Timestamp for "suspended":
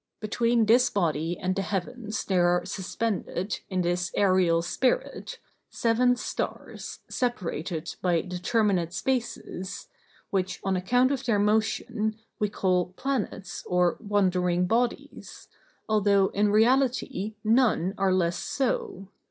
2.65-3.59